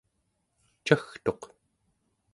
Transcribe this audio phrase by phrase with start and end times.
[0.85, 1.41] cagtuq